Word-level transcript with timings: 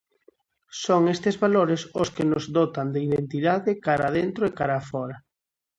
Son 0.83 1.01
estes 1.15 1.35
valores 1.43 1.81
os 2.01 2.09
que 2.15 2.25
nos 2.31 2.45
dotan 2.57 2.87
de 2.93 2.99
identidade 3.07 3.71
cara 3.85 4.03
a 4.09 4.13
dentro 4.19 4.41
e 4.45 4.51
cara 4.59 4.75
a 4.79 4.85
fóra. 4.91 5.17